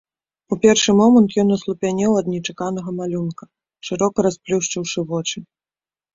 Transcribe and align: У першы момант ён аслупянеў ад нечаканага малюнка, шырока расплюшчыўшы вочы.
У 0.53 0.57
першы 0.61 0.91
момант 1.01 1.29
ён 1.43 1.49
аслупянеў 1.55 2.11
ад 2.21 2.31
нечаканага 2.37 2.89
малюнка, 3.01 3.43
шырока 3.91 4.27
расплюшчыўшы 4.31 4.99
вочы. 5.15 5.39